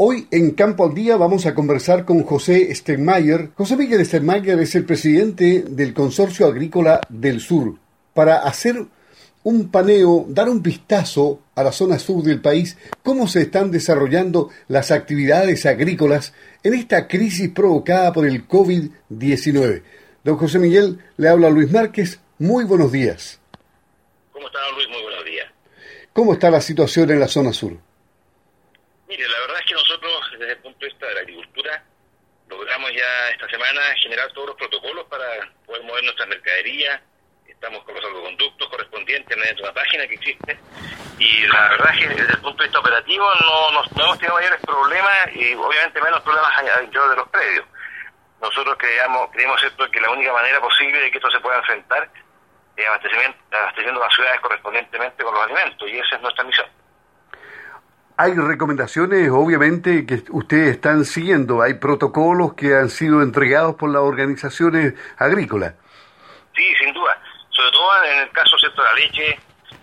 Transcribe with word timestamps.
Hoy 0.00 0.28
en 0.30 0.52
Campo 0.52 0.84
al 0.84 0.94
Día 0.94 1.16
vamos 1.16 1.44
a 1.44 1.56
conversar 1.56 2.04
con 2.04 2.22
José 2.22 2.72
Steinmeier. 2.72 3.50
José 3.56 3.76
Miguel 3.76 4.06
Steinmeier 4.06 4.60
es 4.60 4.76
el 4.76 4.84
presidente 4.84 5.64
del 5.68 5.92
Consorcio 5.92 6.46
Agrícola 6.46 7.00
del 7.08 7.40
Sur. 7.40 7.74
Para 8.14 8.36
hacer 8.44 8.76
un 9.42 9.72
paneo, 9.72 10.24
dar 10.28 10.48
un 10.50 10.62
vistazo 10.62 11.42
a 11.56 11.64
la 11.64 11.72
zona 11.72 11.98
sur 11.98 12.22
del 12.22 12.40
país, 12.40 12.78
cómo 13.02 13.26
se 13.26 13.42
están 13.42 13.72
desarrollando 13.72 14.50
las 14.68 14.92
actividades 14.92 15.66
agrícolas 15.66 16.32
en 16.62 16.74
esta 16.74 17.08
crisis 17.08 17.50
provocada 17.50 18.12
por 18.12 18.24
el 18.24 18.46
COVID-19. 18.46 19.82
Don 20.22 20.36
José 20.36 20.60
Miguel, 20.60 21.00
le 21.16 21.28
habla 21.28 21.50
Luis 21.50 21.72
Márquez. 21.72 22.20
Muy 22.38 22.62
buenos 22.62 22.92
días. 22.92 23.40
¿Cómo 24.30 24.46
está, 24.46 24.60
Luis? 24.76 24.88
Muy 24.90 25.02
buenos 25.02 25.24
días. 25.24 25.48
¿Cómo 26.12 26.34
está 26.34 26.52
la 26.52 26.60
situación 26.60 27.10
en 27.10 27.18
la 27.18 27.26
zona 27.26 27.52
sur? 27.52 27.76
Mire, 29.08 29.26
la 29.26 29.40
verdad 29.40 29.56
es 29.60 29.66
que 29.66 29.74
nosotros, 29.74 30.12
desde 30.38 30.52
el 30.52 30.58
punto 30.58 30.78
de 30.80 30.86
vista 30.86 31.06
de 31.06 31.14
la 31.14 31.20
agricultura, 31.20 31.84
logramos 32.68 32.92
ya 32.92 33.30
esta 33.30 33.48
semana 33.48 33.80
generar 34.02 34.30
todos 34.32 34.48
los 34.48 34.56
protocolos 34.56 35.06
para 35.06 35.24
poder 35.64 35.82
mover 35.84 36.04
nuestras 36.04 36.28
mercaderías. 36.28 37.00
Estamos 37.46 37.82
con 37.82 37.94
los 37.94 38.04
salvoconductos 38.04 38.68
correspondientes 38.68 39.36
mediante 39.38 39.62
una 39.62 39.72
página 39.72 40.06
que 40.06 40.14
existe. 40.14 40.58
Y 41.18 41.46
la 41.46 41.70
verdad 41.70 41.94
es 41.94 41.98
que 41.98 42.08
desde 42.08 42.32
el 42.34 42.40
punto 42.40 42.62
de 42.62 42.68
vista 42.68 42.78
operativo 42.78 43.26
no, 43.40 43.70
no, 43.70 44.04
hemos 44.04 44.18
tenido 44.18 44.34
mayores 44.34 44.60
problemas 44.60 45.34
y 45.34 45.54
obviamente 45.54 46.02
menos 46.02 46.20
problemas 46.20 46.50
dentro 46.78 47.08
de 47.08 47.16
los 47.16 47.28
predios. 47.30 47.64
Nosotros 48.42 48.76
creemos, 48.78 49.30
creemos 49.32 49.62
esto 49.62 49.90
que 49.90 50.00
la 50.00 50.10
única 50.10 50.32
manera 50.34 50.60
posible 50.60 51.00
de 51.00 51.10
que 51.10 51.16
esto 51.16 51.30
se 51.30 51.40
pueda 51.40 51.56
enfrentar 51.56 52.10
es 52.76 52.86
abasteciendo 52.86 53.98
las 53.98 54.14
ciudades 54.14 54.40
correspondientemente 54.40 55.24
con 55.24 55.34
los 55.34 55.42
alimentos 55.42 55.88
y 55.88 55.98
esa 55.98 56.16
es 56.16 56.20
nuestra 56.20 56.44
misión. 56.44 56.66
Hay 58.20 58.34
recomendaciones, 58.34 59.30
obviamente, 59.30 60.04
que 60.04 60.24
ustedes 60.30 60.74
están 60.74 61.04
siguiendo. 61.04 61.62
Hay 61.62 61.74
protocolos 61.74 62.54
que 62.54 62.74
han 62.74 62.90
sido 62.90 63.22
entregados 63.22 63.76
por 63.76 63.90
las 63.90 64.02
organizaciones 64.02 64.94
agrícolas. 65.18 65.74
Sí, 66.52 66.64
sin 66.80 66.92
duda. 66.92 67.16
Sobre 67.50 67.70
todo 67.70 68.04
en 68.06 68.18
el 68.22 68.30
caso 68.30 68.58
¿cierto? 68.58 68.82
de 68.82 68.88
la 68.88 68.94
leche, 68.94 69.38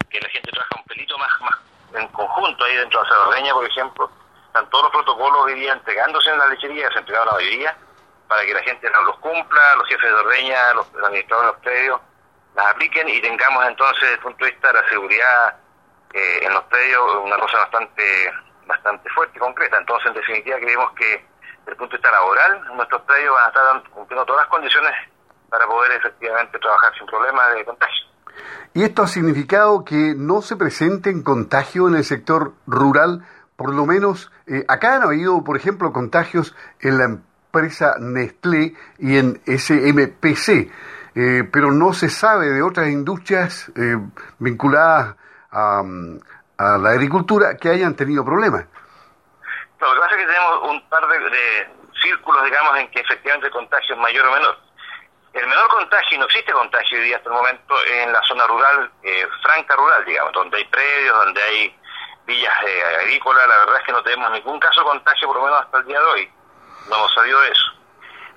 que 0.10 0.20
la 0.20 0.28
gente 0.28 0.52
trabaja 0.52 0.76
un 0.76 0.84
pelito 0.84 1.18
más, 1.18 1.30
más 1.40 1.56
en 1.94 2.06
conjunto 2.10 2.66
ahí 2.66 2.76
dentro 2.76 3.02
de 3.02 3.08
la 3.08 3.16
Cerreña, 3.16 3.54
por 3.54 3.66
ejemplo. 3.70 4.12
Están 4.48 4.70
todos 4.70 4.84
los 4.84 4.92
protocolos 4.92 5.46
hoy 5.46 5.54
día 5.54 5.72
entregándose 5.72 6.30
en 6.30 6.38
la 6.38 6.48
lechería, 6.48 6.88
se 6.90 6.94
han 6.96 7.00
entregado 7.00 7.28
la 7.28 7.38
mayoría, 7.38 7.78
para 8.28 8.46
que 8.46 8.54
la 8.54 8.64
gente 8.64 8.90
los 9.06 9.18
cumpla, 9.20 9.76
los 9.78 9.88
jefes 9.88 10.10
de 10.10 10.14
ordeña, 10.14 10.74
los, 10.74 10.88
administradores 10.88 11.52
de 11.52 11.54
los 11.54 11.62
predios, 11.62 12.02
las 12.54 12.66
apliquen 12.68 13.08
y 13.08 13.22
tengamos 13.22 13.66
entonces, 13.66 14.02
desde 14.02 14.16
el 14.16 14.20
punto 14.20 14.44
de 14.44 14.52
vista 14.52 14.68
de 14.68 14.74
la 14.74 14.90
seguridad 14.90 15.65
en 16.42 16.54
los 16.54 16.64
predios 16.66 17.02
una 17.24 17.38
cosa 17.38 17.58
bastante 17.60 18.04
bastante 18.68 19.10
fuerte 19.10 19.38
y 19.38 19.40
concreta. 19.40 19.78
Entonces, 19.78 20.08
en 20.08 20.14
definitiva, 20.14 20.58
creemos 20.58 20.92
que 20.94 21.26
desde 21.60 21.72
el 21.72 21.78
punto 21.78 21.92
de 21.92 21.98
vista 21.98 22.12
laboral, 22.12 22.62
nuestros 22.76 23.02
predios 23.04 23.34
van 23.34 23.46
a 23.46 23.48
estar 23.48 23.92
cumpliendo 23.92 24.26
todas 24.26 24.44
las 24.44 24.50
condiciones 24.50 24.92
para 25.50 25.66
poder 25.66 25.92
efectivamente 25.94 26.60
trabajar 26.60 26.94
sin 26.98 27.08
problemas 27.08 27.56
de 27.56 27.66
contagio. 27.66 28.06
¿Y 28.74 28.84
esto 28.84 29.04
ha 29.04 29.08
significado 29.08 29.86
que 29.86 30.14
no 30.16 30.42
se 30.42 30.58
presenten 30.58 31.24
contagios 31.24 31.90
en 31.90 31.98
el 31.98 32.04
sector 32.04 32.54
rural? 32.68 33.26
Por 33.56 33.74
lo 33.74 33.86
menos, 33.86 34.32
eh, 34.48 34.66
acá 34.68 34.98
han 34.98 35.04
habido, 35.04 35.44
por 35.44 35.56
ejemplo, 35.56 35.94
contagios 35.94 36.56
en 36.82 36.98
la 36.98 37.06
empresa 37.06 37.96
Nestlé 38.00 38.76
y 39.00 39.18
en 39.18 39.42
SMPC, 39.46 40.70
eh, 41.16 41.50
pero 41.52 41.72
no 41.72 41.94
se 41.94 42.10
sabe 42.10 42.50
de 42.50 42.62
otras 42.62 42.90
industrias 42.90 43.72
eh, 43.78 43.98
vinculadas 44.40 45.16
a, 45.56 45.84
la 46.58 46.90
agricultura 46.90 47.58
que 47.58 47.70
hayan 47.70 47.96
tenido 47.96 48.24
problemas. 48.26 48.66
lo 49.80 49.94
que 49.94 50.00
pasa 50.00 50.16
es 50.16 50.22
que 50.22 50.28
tenemos 50.28 50.70
un 50.70 50.90
par 50.90 51.08
de, 51.08 51.70
círculos, 52.02 52.44
digamos, 52.44 52.78
en 52.78 52.92
que 52.92 53.00
efectivamente 53.00 53.48
el 53.48 53.54
contagio 53.54 53.96
es 53.96 54.02
mayor 54.02 54.28
o 54.28 54.32
menor. 54.32 54.58
El 55.34 55.48
menor 55.48 55.68
contagio, 55.68 56.16
y 56.16 56.20
no 56.20 56.26
existe 56.26 56.52
contagio 56.54 56.98
hoy 56.98 57.06
día 57.06 57.18
hasta 57.18 57.30
el 57.30 57.36
momento, 57.36 57.76
en 57.86 58.14
la 58.14 58.22
zona 58.24 58.48
rural, 58.48 58.92
eh, 59.04 59.28
franca 59.42 59.76
rural, 59.76 60.06
digamos, 60.06 60.32
donde 60.34 60.58
hay 60.58 60.66
predios, 60.66 61.18
donde 61.26 61.42
hay 61.42 61.76
villas 62.26 62.54
eh, 62.66 62.84
agrícolas, 63.02 63.48
la 63.48 63.58
verdad 63.60 63.78
es 63.80 63.86
que 63.86 63.92
no 63.92 64.04
tenemos 64.04 64.32
ningún 64.32 64.60
caso 64.60 64.80
de 64.82 64.88
contagio, 64.88 65.28
por 65.28 65.38
lo 65.38 65.44
menos 65.44 65.60
hasta 65.62 65.78
el 65.80 65.86
día 65.86 66.00
de 66.00 66.06
hoy. 66.06 66.32
No 66.90 66.96
hemos 66.96 67.14
sabido 67.14 67.40
de 67.42 67.50
eso. 67.50 67.72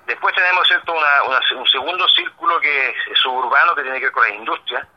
Después 0.07 0.35
tenemos 0.35 0.67
cierto 0.67 0.93
un 0.93 1.67
segundo 1.67 2.07
círculo 2.09 2.59
que 2.59 2.89
es 2.89 3.19
suburbano, 3.19 3.75
que 3.75 3.83
tiene 3.83 3.99
que 3.99 4.05
ver 4.05 4.13
con 4.13 4.23
las 4.23 4.33
industrias, 4.33 4.87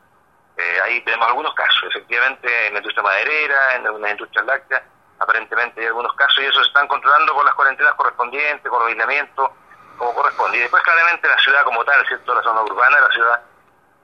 eh, 0.57 0.77
ahí 0.85 1.01
tenemos 1.01 1.27
algunos 1.27 1.53
casos, 1.55 1.83
efectivamente, 1.89 2.67
en 2.67 2.73
la 2.73 2.79
industria 2.79 3.03
maderera, 3.03 3.75
en 3.75 3.87
algunas 3.87 4.11
industrias 4.11 4.45
lácteas, 4.45 4.83
aparentemente 5.19 5.81
hay 5.81 5.87
algunos 5.87 6.13
casos 6.13 6.43
y 6.43 6.45
eso 6.45 6.61
se 6.61 6.67
están 6.67 6.87
controlando 6.87 7.33
con 7.33 7.45
las 7.45 7.55
cuarentenas 7.55 7.93
correspondientes, 7.95 8.69
con 8.69 8.79
los 8.79 8.89
aislamientos, 8.89 9.49
como 9.97 10.13
corresponde. 10.13 10.57
Y 10.57 10.61
después, 10.61 10.83
claramente, 10.83 11.27
la 11.27 11.39
ciudad 11.39 11.63
como 11.63 11.83
tal, 11.83 12.05
¿cierto? 12.07 12.35
La 12.35 12.43
zona 12.43 12.61
urbana 12.61 12.95
de 12.97 13.01
la 13.01 13.13
ciudad 13.13 13.41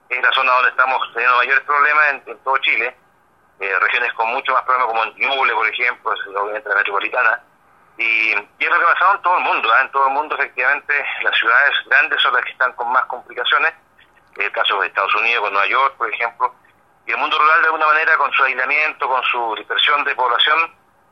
es 0.08 0.22
la 0.22 0.32
zona 0.32 0.52
donde 0.52 0.70
estamos 0.70 1.12
teniendo 1.12 1.36
mayores 1.36 1.64
problemas 1.64 2.04
en, 2.26 2.38
todo 2.38 2.58
Chile. 2.58 2.96
Eh, 3.60 3.78
regiones 3.78 4.12
con 4.14 4.28
mucho 4.30 4.52
más 4.54 4.62
problemas 4.62 4.88
como 4.88 5.04
en 5.04 5.14
Ñuble, 5.16 5.52
por 5.52 5.68
ejemplo, 5.68 6.14
obviamente 6.42 6.68
la 6.68 6.76
metropolitana. 6.76 7.42
Y, 7.98 8.32
y, 8.32 8.64
es 8.64 8.70
lo 8.70 8.78
que 8.78 8.84
ha 8.84 8.92
pasado 8.94 9.14
en 9.16 9.22
todo 9.22 9.38
el 9.38 9.44
mundo. 9.44 9.70
¿ah? 9.70 9.82
En 9.82 9.90
todo 9.90 10.06
el 10.06 10.14
mundo, 10.14 10.34
efectivamente, 10.34 11.04
las 11.22 11.36
ciudades 11.36 11.70
grandes 11.86 12.22
son 12.22 12.32
las 12.32 12.44
que 12.44 12.52
están 12.52 12.72
con 12.72 12.90
más 12.90 13.04
complicaciones 13.04 13.74
el 14.42 14.52
caso 14.52 14.80
de 14.80 14.88
Estados 14.88 15.14
Unidos 15.16 15.42
con 15.42 15.52
Nueva 15.52 15.68
York, 15.68 15.94
por 15.96 16.12
ejemplo, 16.12 16.54
y 17.06 17.12
el 17.12 17.18
mundo 17.18 17.38
rural 17.38 17.60
de 17.60 17.66
alguna 17.66 17.86
manera 17.86 18.16
con 18.16 18.30
su 18.32 18.42
aislamiento, 18.44 19.08
con 19.08 19.22
su 19.24 19.54
dispersión 19.56 20.04
de 20.04 20.14
población, 20.14 20.58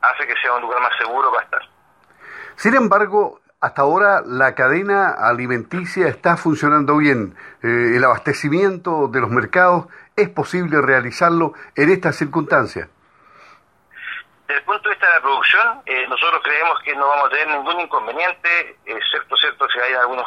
hace 0.00 0.26
que 0.26 0.34
sea 0.40 0.54
un 0.54 0.62
lugar 0.62 0.80
más 0.80 0.96
seguro 0.98 1.30
para 1.32 1.44
estar. 1.44 1.62
Sin 2.56 2.74
embargo, 2.74 3.40
hasta 3.60 3.82
ahora 3.82 4.22
la 4.24 4.54
cadena 4.54 5.10
alimenticia 5.10 6.06
está 6.08 6.36
funcionando 6.36 6.96
bien. 6.96 7.36
Eh, 7.62 7.96
el 7.96 8.04
abastecimiento 8.04 9.08
de 9.08 9.20
los 9.20 9.30
mercados 9.30 9.86
es 10.16 10.28
posible 10.28 10.80
realizarlo 10.80 11.54
en 11.74 11.90
estas 11.90 12.16
circunstancias. 12.16 12.88
Desde 14.46 14.60
el 14.60 14.64
punto 14.64 14.88
de 14.88 14.94
vista 14.94 15.06
de 15.06 15.14
la 15.14 15.20
producción, 15.20 15.82
eh, 15.86 16.06
nosotros 16.08 16.40
creemos 16.42 16.78
que 16.84 16.94
no 16.94 17.08
vamos 17.08 17.26
a 17.26 17.30
tener 17.30 17.48
ningún 17.48 17.80
inconveniente, 17.80 18.78
excepto 18.86 19.36
cierto 19.36 19.68
si 19.68 19.78
hay 19.80 19.94
algunos 19.94 20.26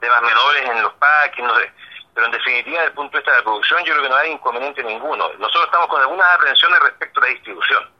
temas 0.00 0.22
menores 0.22 0.68
en 0.68 0.82
los 0.82 0.92
packs, 0.94 1.38
no 1.38 1.54
sé 1.60 1.72
pero 2.14 2.26
en 2.26 2.32
definitiva, 2.32 2.78
desde 2.78 2.88
el 2.88 2.94
punto 2.94 3.12
de 3.12 3.18
vista 3.18 3.30
de 3.30 3.38
la 3.38 3.44
producción, 3.44 3.84
yo 3.84 3.92
creo 3.92 4.02
que 4.02 4.08
no 4.10 4.16
hay 4.16 4.30
inconveniente 4.30 4.82
ninguno. 4.84 5.30
Nosotros 5.38 5.64
estamos 5.64 5.88
con 5.88 6.00
algunas 6.00 6.34
aprensiones 6.34 6.78
respecto 6.80 7.20
a 7.20 7.22
la 7.22 7.28
distribución, 7.30 7.90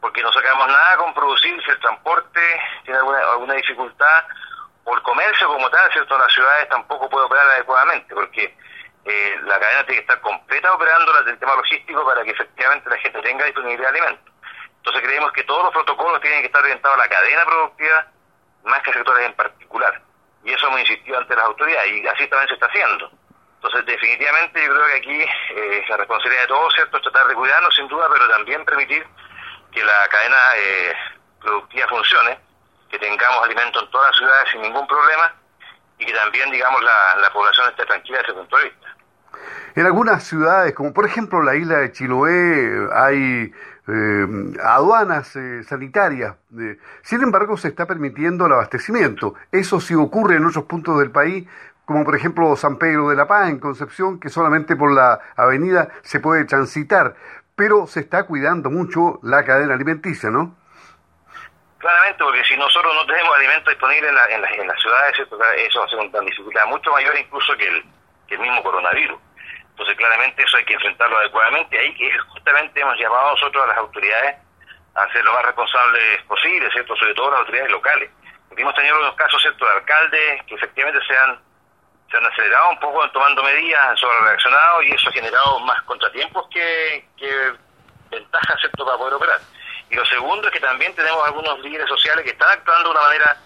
porque 0.00 0.22
no 0.22 0.32
sacamos 0.32 0.68
nada 0.68 0.96
con 0.98 1.14
producir 1.14 1.60
si 1.64 1.70
el 1.70 1.80
transporte 1.80 2.40
tiene 2.84 2.98
alguna, 2.98 3.18
alguna 3.18 3.54
dificultad, 3.54 4.24
o 4.84 4.94
el 4.94 5.02
comercio 5.02 5.48
como 5.48 5.68
tal, 5.70 5.92
¿cierto? 5.92 6.16
Las 6.16 6.32
ciudades 6.32 6.68
tampoco 6.68 7.08
puede 7.08 7.26
operar 7.26 7.46
adecuadamente, 7.48 8.14
porque 8.14 8.56
eh, 9.04 9.40
la 9.42 9.58
cadena 9.58 9.84
tiene 9.84 9.96
que 9.96 10.12
estar 10.12 10.20
completa 10.20 10.72
operando 10.72 11.18
el 11.18 11.38
tema 11.38 11.54
logístico 11.56 12.04
para 12.04 12.22
que 12.22 12.30
efectivamente 12.30 12.90
la 12.90 12.98
gente 12.98 13.20
tenga 13.22 13.44
disponibilidad 13.44 13.92
de 13.92 13.98
alimentos. 13.98 14.34
Entonces 14.76 15.02
creemos 15.02 15.32
que 15.32 15.44
todos 15.44 15.64
los 15.64 15.72
protocolos 15.72 16.20
tienen 16.20 16.40
que 16.40 16.46
estar 16.46 16.62
orientados 16.62 16.96
a 16.96 17.00
la 17.00 17.08
cadena 17.08 17.44
productiva, 17.44 18.06
más 18.64 18.82
que 18.82 18.90
a 18.90 18.94
sectores 18.94 19.26
en 19.26 19.34
particular. 19.34 20.00
Y 20.44 20.52
eso 20.52 20.66
hemos 20.68 20.80
insistido 20.80 21.18
ante 21.18 21.36
las 21.36 21.44
autoridades, 21.44 21.92
y 21.92 22.06
así 22.06 22.26
también 22.28 22.48
se 22.48 22.54
está 22.54 22.66
haciendo. 22.66 23.10
Entonces, 23.62 23.84
definitivamente 23.84 24.58
yo 24.64 24.72
creo 24.72 24.86
que 24.86 24.96
aquí 24.96 25.20
eh, 25.20 25.84
la 25.90 25.98
responsabilidad 25.98 26.42
de 26.42 26.48
todos, 26.48 26.78
es 26.78 26.90
tratar 26.90 27.26
de 27.28 27.34
cuidarnos 27.34 27.74
sin 27.74 27.88
duda, 27.88 28.08
pero 28.10 28.26
también 28.30 28.64
permitir 28.64 29.06
que 29.70 29.84
la 29.84 30.08
cadena 30.10 30.36
eh, 30.56 30.94
productiva 31.42 31.86
funcione, 31.88 32.38
que 32.90 32.98
tengamos 32.98 33.44
alimentos 33.44 33.82
en 33.82 33.90
todas 33.90 34.08
las 34.08 34.16
ciudades 34.16 34.48
sin 34.50 34.62
ningún 34.62 34.86
problema 34.86 35.34
y 35.98 36.06
que 36.06 36.12
también, 36.14 36.50
digamos, 36.50 36.80
la, 36.82 37.30
población 37.34 37.68
esté 37.68 37.84
tranquila 37.84 38.18
desde 38.20 38.32
ese 38.32 38.40
punto 38.40 38.56
de 38.56 38.64
vista. 38.64 38.86
En 39.74 39.86
algunas 39.86 40.24
ciudades, 40.24 40.74
como 40.74 40.94
por 40.94 41.04
ejemplo 41.04 41.42
la 41.42 41.54
isla 41.54 41.80
de 41.80 41.92
Chiloé, 41.92 42.88
hay 42.94 43.52
eh, 43.88 44.26
aduanas 44.64 45.36
sanitarias. 45.68 46.34
sin 47.02 47.22
embargo, 47.22 47.58
se 47.58 47.68
está 47.68 47.86
permitiendo 47.86 48.46
el 48.46 48.52
abastecimiento. 48.52 49.34
Eso 49.52 49.80
sí 49.80 49.94
ocurre 49.94 50.36
en 50.36 50.46
otros 50.46 50.64
puntos 50.64 50.98
del 50.98 51.10
país, 51.10 51.46
como 51.90 52.04
por 52.04 52.14
ejemplo 52.14 52.54
San 52.54 52.78
Pedro 52.78 53.08
de 53.08 53.16
la 53.16 53.26
Paz 53.26 53.50
en 53.50 53.58
Concepción, 53.58 54.20
que 54.20 54.28
solamente 54.28 54.76
por 54.76 54.94
la 54.94 55.18
avenida 55.36 55.88
se 56.02 56.20
puede 56.20 56.44
transitar, 56.44 57.16
pero 57.56 57.88
se 57.88 57.98
está 57.98 58.26
cuidando 58.26 58.70
mucho 58.70 59.18
la 59.24 59.44
cadena 59.44 59.74
alimenticia, 59.74 60.30
¿no? 60.30 60.54
Claramente, 61.78 62.22
porque 62.22 62.44
si 62.44 62.56
nosotros 62.56 62.94
no 62.94 63.04
tenemos 63.06 63.36
alimentos 63.36 63.74
disponibles 63.74 64.08
en, 64.08 64.40
las 64.68 64.80
ciudades, 64.80 65.18
eso 65.18 65.36
va 65.80 65.84
a 65.84 65.88
ser 65.88 65.98
una 65.98 66.20
dificultad 66.20 66.66
mucho 66.66 66.92
mayor 66.92 67.18
incluso 67.18 67.56
que 67.56 67.66
el, 67.66 67.84
que 68.28 68.34
el 68.36 68.40
mismo 68.40 68.62
coronavirus. 68.62 69.18
Entonces, 69.70 69.96
claramente 69.96 70.44
eso 70.44 70.58
hay 70.58 70.64
que 70.66 70.74
enfrentarlo 70.74 71.18
adecuadamente. 71.18 71.76
Ahí 71.76 71.92
que 71.96 72.16
justamente 72.18 72.80
hemos 72.80 72.96
llamado 73.00 73.32
nosotros 73.32 73.64
a 73.64 73.66
las 73.66 73.78
autoridades 73.78 74.36
a 74.94 75.12
ser 75.12 75.24
lo 75.24 75.32
más 75.32 75.44
responsables 75.44 76.22
posible, 76.28 76.70
¿cierto? 76.70 76.94
Sobre 76.94 77.14
todo 77.14 77.32
las 77.32 77.40
autoridades 77.40 77.72
locales. 77.72 78.10
Hemos 78.56 78.74
tenido 78.76 78.96
unos 78.96 79.16
casos, 79.16 79.42
¿cierto?, 79.42 79.64
de 79.64 79.72
alcaldes 79.72 80.42
que 80.46 80.54
efectivamente 80.54 81.00
se 81.04 81.16
han 81.16 81.49
se 82.10 82.16
han 82.16 82.26
acelerado 82.26 82.70
un 82.70 82.80
poco 82.80 83.08
tomando 83.10 83.42
medidas 83.42 83.98
sobre 84.00 84.18
reaccionado 84.20 84.82
y 84.82 84.90
eso 84.92 85.08
ha 85.08 85.12
generado 85.12 85.60
más 85.60 85.80
contratiempos 85.82 86.48
que, 86.50 87.06
que 87.16 87.52
ventajas 88.10 88.60
¿cierto? 88.60 88.84
para 88.84 88.98
poder 88.98 89.14
operar. 89.14 89.40
Y 89.90 89.94
lo 89.94 90.04
segundo 90.06 90.48
es 90.48 90.52
que 90.52 90.60
también 90.60 90.94
tenemos 90.94 91.24
algunos 91.24 91.58
líderes 91.60 91.88
sociales 91.88 92.24
que 92.24 92.30
están 92.30 92.50
actuando 92.50 92.88
de 92.88 92.90
una 92.90 93.06
manera 93.06 93.36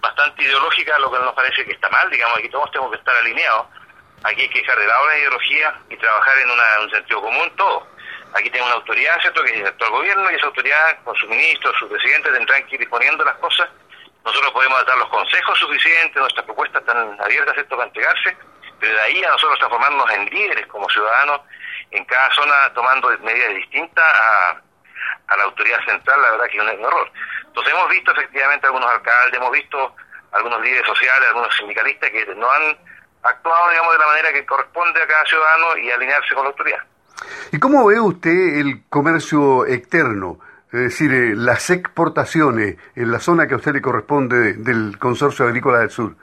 bastante 0.00 0.42
ideológica, 0.42 0.98
lo 0.98 1.10
que 1.10 1.18
nos 1.18 1.34
parece 1.34 1.64
que 1.64 1.72
está 1.72 1.88
mal, 1.90 2.08
digamos, 2.10 2.38
aquí 2.38 2.48
todos 2.48 2.70
tenemos 2.70 2.92
que 2.92 2.98
estar 2.98 3.14
alineados. 3.16 3.66
Aquí 4.24 4.42
hay 4.42 4.48
que 4.48 4.60
dejar 4.60 4.78
de 4.78 4.86
lado 4.86 5.06
la 5.06 5.18
ideología 5.18 5.74
y 5.90 5.96
trabajar 5.96 6.38
en, 6.38 6.50
un 6.50 6.90
sentido 6.90 7.22
común 7.22 7.50
todo. 7.56 7.86
Aquí 8.34 8.50
tenemos 8.50 8.68
una 8.68 8.80
autoridad, 8.80 9.20
¿cierto?, 9.20 9.42
que 9.42 9.50
es 9.50 9.60
el 9.60 9.66
actual 9.66 9.90
gobierno 9.90 10.30
y 10.30 10.34
esa 10.34 10.46
autoridad, 10.46 11.02
con 11.04 11.16
su 11.16 11.26
ministro, 11.28 11.72
su 11.78 11.88
presidente, 11.88 12.30
tendrán 12.30 12.66
que 12.66 12.74
ir 12.74 12.80
disponiendo 12.80 13.24
las 13.24 13.36
cosas. 13.36 13.68
Nosotros 14.28 14.52
podemos 14.52 14.84
dar 14.84 14.98
los 14.98 15.08
consejos 15.08 15.58
suficientes, 15.58 16.14
nuestras 16.14 16.44
propuestas 16.44 16.82
están 16.82 17.18
abiertas, 17.18 17.54
¿cierto?, 17.54 17.76
para 17.76 17.88
entregarse, 17.88 18.36
pero 18.78 18.92
de 18.92 19.00
ahí 19.00 19.24
a 19.24 19.30
nosotros 19.30 19.58
transformarnos 19.58 20.10
en 20.10 20.26
líderes 20.26 20.66
como 20.66 20.86
ciudadanos 20.90 21.40
en 21.92 22.04
cada 22.04 22.30
zona 22.34 22.54
tomando 22.74 23.08
medidas 23.20 23.54
distintas 23.54 24.04
a 24.04 25.36
la 25.36 25.44
autoridad 25.44 25.78
central, 25.86 26.20
la 26.20 26.32
verdad 26.32 26.44
que 26.50 26.58
es 26.58 26.62
un 26.62 26.68
error. 26.68 27.10
Entonces 27.46 27.72
hemos 27.72 27.88
visto 27.88 28.12
efectivamente 28.12 28.66
algunos 28.66 28.90
alcaldes, 28.90 29.40
hemos 29.40 29.50
visto 29.50 29.96
algunos 30.32 30.60
líderes 30.60 30.86
sociales, 30.86 31.28
algunos 31.28 31.56
sindicalistas 31.56 32.10
que 32.10 32.26
no 32.34 32.50
han 32.50 32.76
actuado, 33.22 33.70
digamos, 33.70 33.92
de 33.94 33.98
la 33.98 34.06
manera 34.08 34.32
que 34.34 34.44
corresponde 34.44 35.02
a 35.02 35.06
cada 35.06 35.24
ciudadano 35.24 35.76
y 35.78 35.90
alinearse 35.90 36.34
con 36.34 36.44
la 36.44 36.50
autoridad. 36.50 36.82
¿Y 37.50 37.58
cómo 37.58 37.86
ve 37.86 37.98
usted 37.98 38.58
el 38.60 38.82
comercio 38.90 39.64
externo? 39.64 40.38
Es 40.70 40.80
decir, 40.80 41.10
eh, 41.12 41.32
las 41.34 41.70
exportaciones 41.70 42.76
en 42.94 43.10
la 43.10 43.20
zona 43.20 43.46
que 43.46 43.54
a 43.54 43.56
usted 43.56 43.72
le 43.72 43.80
corresponde 43.80 44.52
del 44.52 44.98
Consorcio 44.98 45.46
Agrícola 45.46 45.78
del 45.78 45.90
Sur. 45.90 46.14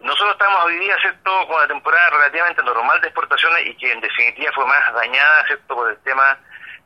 Nosotros 0.00 0.32
estamos 0.32 0.64
hoy 0.64 0.76
día, 0.80 0.96
¿cierto?, 1.00 1.30
con 1.46 1.56
una 1.56 1.68
temporada 1.68 2.10
relativamente 2.10 2.62
normal 2.64 3.00
de 3.00 3.06
exportaciones 3.06 3.66
y 3.66 3.76
que 3.76 3.92
en 3.92 4.00
definitiva 4.00 4.50
fue 4.54 4.66
más 4.66 4.92
dañada, 4.92 5.46
¿cierto?, 5.46 5.74
por 5.74 5.88
el 5.88 5.98
tema 5.98 6.36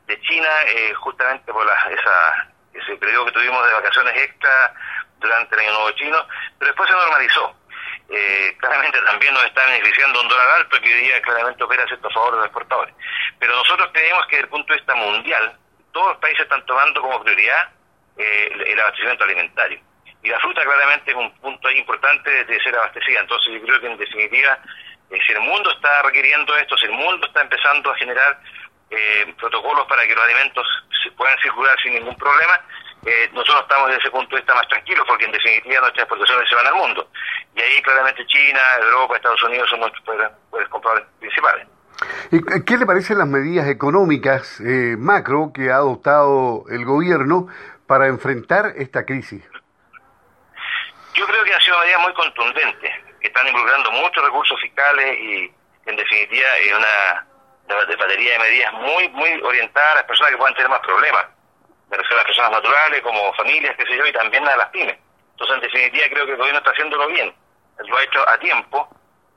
de 0.07 0.21
China, 0.21 0.49
eh, 0.67 0.93
justamente 0.95 1.51
por 1.53 1.65
la, 1.65 1.73
esa, 1.89 2.49
ese 2.75 2.97
periodo 2.97 3.27
que 3.27 3.33
tuvimos 3.33 3.67
de 3.67 3.73
vacaciones 3.73 4.15
extra 4.17 4.75
durante 5.21 5.55
el 5.55 5.61
año 5.63 5.73
nuevo 5.73 5.91
chino, 5.93 6.19
pero 6.59 6.69
después 6.71 6.91
se 6.91 6.97
normalizó. 6.97 7.57
Eh, 8.11 8.57
claramente 8.59 8.99
también 9.07 9.33
nos 9.33 9.45
está 9.45 9.65
beneficiando 9.65 10.21
un 10.21 10.29
dólar 10.29 10.49
alto 10.59 10.81
que 10.81 10.95
hoy 10.95 11.01
día 11.01 11.23
claramente 11.23 11.63
opera 11.63 11.85
a 11.85 12.11
favor 12.11 12.33
de 12.33 12.37
los 12.39 12.47
exportadores. 12.47 12.95
Pero 13.39 13.55
nosotros 13.55 13.89
creemos 13.93 14.27
que 14.27 14.37
desde 14.37 14.45
el 14.45 14.51
punto 14.51 14.73
de 14.73 14.79
vista 14.81 14.95
mundial, 14.97 15.60
todos 15.93 16.09
los 16.09 16.19
países 16.19 16.43
están 16.43 16.65
tomando 16.67 17.01
como 17.01 17.23
prioridad 17.23 17.71
eh, 18.17 18.53
el, 18.67 18.81
abastecimiento 18.81 19.25
alimentario. 19.25 19.81
Y 20.23 20.29
la 20.29 20.39
fruta 20.41 20.63
claramente 20.63 21.11
es 21.11 21.17
un 21.17 21.33
punto 21.41 21.69
ahí 21.69 21.79
importante 21.79 22.45
de 22.45 22.61
ser 22.61 22.77
abastecida. 22.77 23.21
Entonces 23.21 23.55
yo 23.55 23.63
creo 23.63 23.81
que 23.81 23.87
en 23.87 23.97
definitiva, 23.97 24.59
si 25.09 25.33
el 25.33 25.41
mundo 25.41 25.71
está 25.71 26.03
requiriendo 26.03 26.57
esto, 26.57 26.77
si 26.77 26.87
el 26.87 26.93
mundo 26.93 27.27
está 27.27 27.41
empezando 27.41 27.91
a 27.91 27.97
generar 27.97 28.39
eh, 28.91 29.35
protocolos 29.39 29.87
para 29.87 30.03
que 30.03 30.15
los 30.15 30.25
alimentos 30.25 30.67
se 31.03 31.11
puedan 31.13 31.39
circular 31.39 31.75
sin 31.83 31.95
ningún 31.95 32.17
problema, 32.17 32.61
eh, 33.07 33.31
nosotros 33.33 33.63
estamos 33.63 33.89
desde 33.89 34.03
ese 34.03 34.11
punto 34.11 34.37
de 34.37 34.43
vista 34.43 34.55
más 34.55 34.69
tranquilos 34.69 35.07
porque 35.09 35.25
en 35.25 35.33
definitiva 35.33 35.81
nuestras 35.81 36.05
exportaciones 36.05 36.49
se 36.49 36.55
van 36.55 36.67
al 36.67 36.75
mundo. 36.75 37.09
Y 37.55 37.61
ahí 37.63 37.81
claramente 37.83 38.27
China, 38.27 38.61
Europa, 38.83 39.17
Estados 39.17 39.43
Unidos 39.45 39.71
son 39.71 39.81
nuestros 39.81 40.05
compradores 40.69 41.07
principales. 41.19 41.67
¿Y 42.31 42.65
qué 42.65 42.77
le 42.79 42.87
parecen 42.87 43.19
las 43.19 43.27
medidas 43.27 43.69
económicas 43.69 44.61
eh, 44.61 44.97
macro 44.99 45.53
que 45.55 45.71
ha 45.71 45.77
adoptado 45.77 46.65
el 46.71 46.85
gobierno 46.85 47.49
para 47.87 48.07
enfrentar 48.07 48.73
esta 48.77 49.05
crisis? 49.05 49.43
Yo 51.15 51.27
creo 51.27 51.45
que 51.45 51.55
han 51.55 51.61
sido 51.61 51.79
medidas 51.81 52.01
muy 52.03 52.15
contundentes, 52.15 52.93
que 53.21 53.27
están 53.27 53.47
involucrando 53.47 53.91
muchos 53.93 54.25
recursos 54.25 54.61
fiscales 54.61 55.19
y 55.19 55.53
en 55.87 55.97
definitiva 55.97 56.49
es 56.65 56.73
una 56.73 57.27
de, 57.87 57.97
batería 57.97 58.33
de 58.33 58.39
medidas 58.39 58.73
muy, 58.75 59.09
muy 59.11 59.41
orientadas 59.43 59.93
a 59.93 59.95
las 59.97 60.05
personas 60.05 60.33
que 60.33 60.39
puedan 60.39 60.55
tener 60.55 60.71
más 60.71 60.81
problemas. 60.81 61.27
Me 61.91 61.97
refiero 61.97 62.17
a 62.17 62.23
las 62.23 62.27
personas 62.27 62.53
naturales, 62.53 63.01
como 63.03 63.33
familias, 63.35 63.77
qué 63.77 63.85
sé 63.87 63.97
yo, 63.97 64.07
y 64.07 64.13
también 64.13 64.47
a 64.47 64.57
las 64.57 64.69
pymes. 64.71 64.97
Entonces, 65.33 65.57
en 65.57 65.63
definitiva, 65.63 66.07
creo 66.11 66.27
que 66.27 66.33
el 66.33 66.39
gobierno 66.39 66.59
está 66.59 66.71
haciéndolo 66.71 67.09
bien. 67.09 67.35
Lo 67.87 67.97
ha 67.97 68.03
hecho 68.03 68.29
a 68.29 68.39
tiempo. 68.39 68.89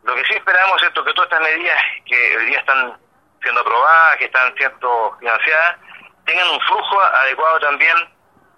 Lo 0.04 0.16
que 0.16 0.24
sí 0.26 0.34
esperamos 0.34 0.82
es 0.84 0.90
que 0.90 0.94
todas 0.94 1.24
estas 1.24 1.42
medidas 1.42 1.82
que 2.06 2.38
hoy 2.38 2.46
día 2.46 2.60
están 2.60 2.98
siendo 3.42 3.62
aprobadas, 3.62 4.18
que 4.18 4.26
están 4.26 4.54
siendo 4.56 5.16
financiadas, 5.20 5.78
tengan 6.26 6.50
un 6.50 6.60
flujo 6.62 7.02
adecuado 7.02 7.60
también 7.60 7.96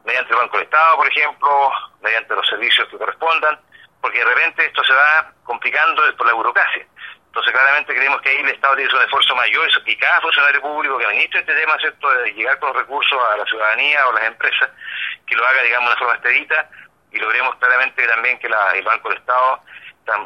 mediante 0.05 0.33
el 0.33 0.39
Banco 0.39 0.57
de 0.57 0.63
Estado, 0.63 0.97
por 0.97 1.07
ejemplo, 1.07 1.71
mediante 2.01 2.35
los 2.35 2.47
servicios 2.47 2.87
que 2.89 2.97
correspondan, 2.97 3.59
porque 4.01 4.19
de 4.19 4.25
repente 4.25 4.65
esto 4.65 4.83
se 4.83 4.93
va 4.93 5.31
complicando 5.43 6.01
por 6.17 6.27
la 6.27 6.33
burocracia. 6.33 6.85
Entonces, 7.27 7.51
claramente 7.51 7.93
creemos 7.93 8.21
que 8.21 8.29
ahí 8.29 8.37
el 8.37 8.49
Estado 8.49 8.75
tiene 8.75 8.93
un 8.93 9.01
esfuerzo 9.01 9.35
mayor 9.35 9.69
y 9.85 9.97
cada 9.97 10.21
funcionario 10.21 10.61
público 10.61 10.97
que 10.97 11.05
administre 11.05 11.41
este 11.41 11.53
tema, 11.53 11.75
¿cierto?, 11.79 12.09
de 12.09 12.31
llegar 12.33 12.57
con 12.59 12.69
los 12.69 12.77
recursos 12.77 13.19
a 13.29 13.37
la 13.37 13.45
ciudadanía 13.45 14.07
o 14.07 14.13
las 14.13 14.23
empresas, 14.23 14.69
que 15.27 15.35
lo 15.35 15.45
haga, 15.45 15.61
digamos, 15.63 15.89
de 15.89 15.93
una 15.93 15.99
forma 15.99 16.13
expedita 16.13 16.69
y 17.11 17.17
logremos 17.17 17.55
claramente 17.55 18.07
también 18.07 18.39
que 18.39 18.47
el 18.47 18.83
Banco 18.83 19.09
del 19.09 19.17
Estado 19.17 19.61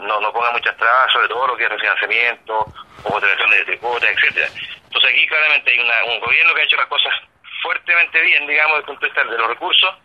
no, 0.02 0.20
no 0.20 0.34
ponga 0.34 0.52
muchas 0.52 0.76
trabas 0.78 1.12
sobre 1.12 1.28
todo 1.28 1.48
lo 1.48 1.58
que 1.58 1.64
es 1.64 1.70
refinanciamiento 1.70 2.66
o 3.04 3.18
operaciones 3.18 3.66
de 3.66 3.78
cuotas, 3.78 4.10
etcétera. 4.10 4.48
Entonces, 4.86 5.10
aquí 5.12 5.28
claramente 5.28 5.72
hay 5.72 6.10
un 6.10 6.20
gobierno 6.20 6.54
que 6.54 6.62
ha 6.62 6.64
hecho 6.66 6.78
las 6.78 6.88
cosas 6.88 7.14
fuertemente 7.62 8.22
bien, 8.22 8.48
digamos, 8.48 8.78
desde 8.78 8.80
el 8.80 8.86
punto 8.86 9.02
de 9.02 9.08
vista 9.08 9.24
de 9.24 9.38
los 9.38 9.48
recursos, 9.48 9.96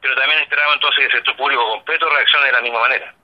pero 0.00 0.14
también 0.16 0.42
esperamos 0.42 0.74
entonces 0.74 0.98
que 0.98 1.04
el 1.06 1.12
sector 1.12 1.36
público 1.36 1.68
completo 1.70 2.08
reaccione 2.10 2.46
de 2.46 2.52
la 2.52 2.60
misma 2.60 2.80
manera. 2.80 3.14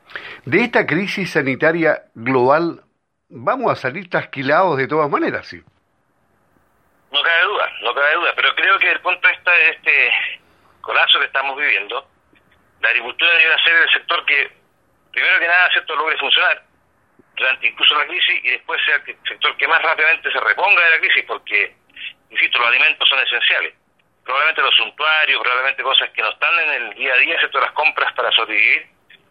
De 0.45 0.63
esta 0.63 0.87
crisis 0.87 1.33
sanitaria 1.33 2.03
global 2.15 2.83
vamos 3.29 3.71
a 3.71 3.77
salir 3.77 4.09
trasquilados 4.11 4.77
de 4.77 4.89
todas 4.89 5.09
maneras, 5.09 5.47
sí. 5.47 5.63
No 7.13 7.23
cabe 7.23 7.45
duda, 7.45 7.73
no 7.83 7.95
cabe 7.95 8.15
duda, 8.15 8.33
pero 8.35 8.55
creo 8.55 8.79
que 8.79 8.91
el 8.91 9.01
punto 9.01 9.29
está 9.29 9.53
de 9.53 9.71
este 9.71 10.13
colapso 10.81 11.19
que 11.19 11.27
estamos 11.27 11.57
viviendo, 11.57 12.07
la 12.81 12.89
agricultura 12.89 13.31
debe 13.33 13.63
ser 13.63 13.77
el 13.77 13.91
sector 13.93 14.25
que, 14.25 14.60
primero 15.13 15.39
que 15.39 15.47
nada, 15.47 15.71
¿cierto? 15.73 15.97
logre 15.97 16.17
funcionar 16.19 16.63
durante 17.37 17.67
incluso 17.67 17.95
la 17.95 18.07
crisis 18.07 18.45
y 18.45 18.51
después 18.51 18.81
sea 18.85 18.97
el 18.97 19.17
sector 19.27 19.57
que 19.57 19.69
más 19.69 19.83
rápidamente 19.83 20.31
se 20.31 20.41
reponga 20.41 20.85
de 20.85 20.91
la 20.91 20.99
crisis, 20.99 21.25
porque, 21.27 21.75
insisto, 22.31 22.59
los 22.59 22.69
alimentos 22.69 23.09
son 23.09 23.19
esenciales. 23.21 23.75
Probablemente 24.25 24.63
los 24.63 24.75
suntuarios, 24.75 25.41
probablemente 25.41 25.83
cosas 25.83 26.11
que 26.11 26.23
no 26.23 26.31
están 26.31 26.59
en 26.61 26.71
el 26.71 26.95
día 26.95 27.15
a 27.15 27.17
día, 27.17 27.39
¿cierto? 27.39 27.61
las 27.61 27.73
compras 27.73 28.13
para 28.15 28.31
sobrevivir, 28.33 28.87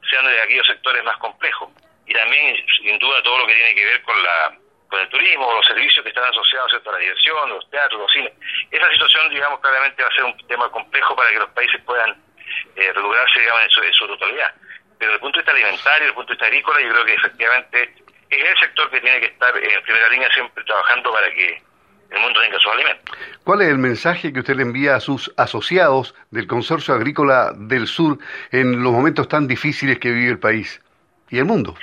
sean 0.10 0.26
de 0.26 0.42
aquellos 0.42 0.66
sectores 0.66 1.04
más 1.04 1.18
complejos 1.18 1.70
y 2.08 2.14
también, 2.14 2.58
sin 2.82 2.98
duda, 2.98 3.22
todo 3.22 3.38
lo 3.38 3.46
que 3.46 3.54
tiene 3.54 3.76
que 3.76 3.86
ver 3.86 4.02
con 4.02 4.24
la 4.24 4.58
con 4.90 5.00
el 5.00 5.10
turismo, 5.10 5.54
los 5.54 5.66
servicios 5.68 6.02
que 6.04 6.10
están 6.10 6.24
asociados 6.24 6.74
a 6.74 6.92
la 6.92 6.98
diversión, 6.98 7.50
los 7.50 7.70
teatros, 7.70 8.02
los 8.02 8.12
cines. 8.12 8.34
Esa 8.72 8.90
situación, 8.90 9.30
digamos, 9.30 9.60
claramente 9.60 10.02
va 10.02 10.10
a 10.10 10.16
ser 10.16 10.24
un 10.24 10.48
tema 10.48 10.68
complejo 10.72 11.16
para 11.16 11.30
que 11.30 11.38
los 11.38 11.50
países 11.52 11.80
puedan 11.84 12.20
eh, 12.76 12.92
digamos, 12.96 13.62
en 13.84 13.94
su, 13.94 14.08
totalidad. 14.08 14.52
Pero 15.00 15.12
desde 15.12 15.16
el 15.16 15.20
punto 15.22 15.40
de 15.40 15.44
vista 15.44 15.52
alimentario, 15.52 16.00
desde 16.00 16.10
el 16.10 16.14
punto 16.14 16.28
de 16.28 16.36
vista 16.36 16.46
agrícola, 16.46 16.82
yo 16.82 16.90
creo 16.92 17.06
que 17.06 17.14
efectivamente 17.14 17.94
es 18.30 18.46
el 18.46 18.60
sector 18.60 18.92
que 18.92 19.02
tiene 19.02 19.20
que 19.22 19.26
estar 19.26 19.58
en 19.58 19.84
primera 19.84 20.10
línea 20.10 20.30
siempre 20.34 20.64
trabajando 20.66 21.12
para 21.12 21.34
que 21.34 21.62
el 22.12 22.20
mundo 22.20 22.42
tenga 22.42 22.60
sus 22.60 22.72
alimentos. 22.74 23.18
¿Cuál 23.44 23.62
es 23.62 23.70
el 23.70 23.78
mensaje 23.78 24.32
que 24.34 24.40
usted 24.40 24.56
le 24.56 24.64
envía 24.64 24.96
a 24.96 25.00
sus 25.00 25.32
asociados 25.38 26.14
del 26.30 26.46
Consorcio 26.46 26.94
Agrícola 26.94 27.54
del 27.56 27.88
Sur 27.88 28.20
en 28.52 28.84
los 28.84 28.92
momentos 28.92 29.28
tan 29.28 29.48
difíciles 29.48 29.98
que 30.00 30.12
vive 30.12 30.32
el 30.32 30.40
país? 30.40 30.82
y 31.30 31.38
el 31.38 31.46
mundo. 31.46 31.76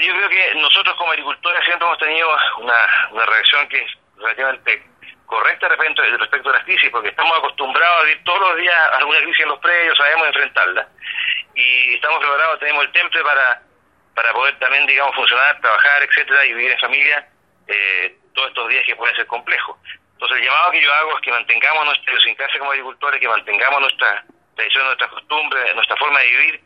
yo 0.00 0.14
creo 0.14 0.28
que 0.28 0.54
nosotros 0.56 0.94
como 0.96 1.10
agricultores 1.10 1.64
siempre 1.64 1.86
hemos 1.86 1.98
tenido 1.98 2.28
una, 2.58 3.08
una 3.12 3.26
reacción 3.26 3.68
que 3.68 3.78
es 3.78 3.90
relativamente 4.18 4.82
correcta 5.26 5.68
respecto, 5.68 6.02
respecto 6.18 6.50
a 6.50 6.52
las 6.52 6.64
crisis, 6.64 6.90
porque 6.90 7.08
estamos 7.08 7.38
acostumbrados 7.38 8.00
a 8.00 8.04
vivir 8.04 8.24
todos 8.24 8.40
los 8.40 8.56
días 8.56 8.76
alguna 8.98 9.18
crisis 9.18 9.40
en 9.40 9.48
los 9.48 9.58
predios, 9.60 9.96
sabemos 9.96 10.26
enfrentarla. 10.26 10.88
Y 11.60 11.94
estamos 11.94 12.18
preparados, 12.20 12.58
tenemos 12.58 12.84
el 12.84 12.92
temple 12.92 13.22
para, 13.22 13.62
para 14.14 14.32
poder 14.32 14.58
también, 14.58 14.86
digamos, 14.86 15.14
funcionar, 15.14 15.60
trabajar, 15.60 16.02
etcétera, 16.02 16.46
y 16.46 16.54
vivir 16.54 16.70
en 16.72 16.78
familia 16.78 17.28
eh, 17.66 18.16
todos 18.34 18.48
estos 18.48 18.68
días 18.68 18.84
que 18.86 18.96
pueden 18.96 19.14
ser 19.14 19.26
complejos. 19.26 19.76
Entonces, 20.14 20.38
el 20.38 20.44
llamado 20.44 20.70
que 20.70 20.82
yo 20.82 20.92
hago 20.94 21.16
es 21.16 21.20
que 21.20 21.30
mantengamos 21.30 21.84
nuestra 21.84 22.12
idiosincrasia 22.12 22.58
como 22.58 22.70
agricultores, 22.70 23.20
que 23.20 23.28
mantengamos 23.28 23.80
nuestra 23.80 24.24
tradición, 24.54 24.84
nuestra 24.86 25.08
costumbre, 25.08 25.74
nuestra 25.74 25.96
forma 25.96 26.18
de 26.20 26.26
vivir 26.26 26.60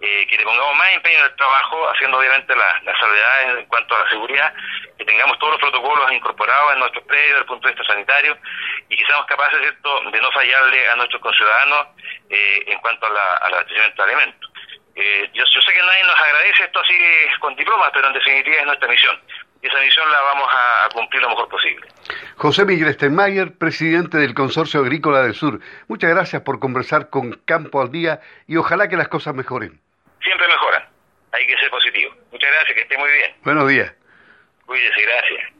eh, 0.00 0.26
que 0.28 0.36
le 0.36 0.44
pongamos 0.44 0.76
más 0.76 0.92
empeño 0.92 1.18
en 1.18 1.24
el 1.24 1.36
trabajo, 1.36 1.90
haciendo 1.90 2.18
obviamente 2.18 2.54
las 2.54 2.84
la 2.84 2.98
salvedades 2.98 3.58
en 3.58 3.66
cuanto 3.66 3.96
a 3.96 4.04
la 4.04 4.10
seguridad, 4.10 4.54
que 4.96 5.04
tengamos 5.04 5.38
todos 5.38 5.52
los 5.52 5.60
protocolos 5.60 6.12
incorporados 6.12 6.72
en 6.72 6.78
nuestros 6.78 7.04
predios 7.04 7.28
desde 7.28 7.40
el 7.40 7.46
punto 7.46 7.68
de 7.68 7.74
vista 7.74 7.92
sanitario 7.92 8.38
y 8.88 8.96
que 8.96 9.06
seamos 9.06 9.26
capaces 9.26 9.58
¿cierto? 9.60 10.10
de 10.10 10.20
no 10.20 10.30
fallarle 10.32 10.88
a 10.88 10.96
nuestros 10.96 11.20
conciudadanos 11.20 11.88
eh, 12.30 12.64
en 12.66 12.78
cuanto 12.80 13.06
a 13.06 13.10
la, 13.10 13.34
al 13.34 13.54
abastecimiento 13.54 14.04
de 14.04 14.12
alimentos. 14.12 14.50
Eh, 14.96 15.30
yo, 15.32 15.44
yo 15.44 15.60
sé 15.60 15.72
que 15.72 15.80
nadie 15.80 16.04
nos 16.04 16.20
agradece 16.20 16.64
esto 16.64 16.80
así 16.80 16.94
con 17.40 17.54
diplomas, 17.54 17.90
pero 17.92 18.08
en 18.08 18.14
definitiva 18.14 18.56
es 18.56 18.66
nuestra 18.66 18.88
misión 18.88 19.20
y 19.62 19.66
esa 19.66 19.80
misión 19.80 20.10
la 20.10 20.20
vamos 20.20 20.48
a, 20.50 20.88
cumplir 20.94 21.22
lo 21.22 21.30
mejor 21.30 21.48
posible. 21.48 21.86
José 22.36 22.64
Miguel 22.64 22.92
Steinmeier, 22.94 23.56
presidente 23.58 24.18
del 24.18 24.34
Consorcio 24.34 24.80
Agrícola 24.80 25.22
del 25.22 25.34
Sur, 25.34 25.60
muchas 25.88 26.10
gracias 26.10 26.42
por 26.42 26.60
conversar 26.60 27.10
con 27.10 27.32
Campo 27.44 27.80
al 27.80 27.90
Día 27.90 28.20
y 28.46 28.56
ojalá 28.56 28.88
que 28.88 28.96
las 28.96 29.08
cosas 29.08 29.34
mejoren 29.34 29.80
siempre 30.28 30.46
mejoran. 30.48 30.84
Hay 31.32 31.46
que 31.46 31.56
ser 31.58 31.70
positivo. 31.70 32.14
Muchas 32.30 32.50
gracias, 32.50 32.74
que 32.74 32.82
esté 32.82 32.98
muy 32.98 33.10
bien. 33.10 33.34
Buenos 33.42 33.68
días. 33.68 33.92
Cuídese, 34.66 35.02
gracias. 35.02 35.57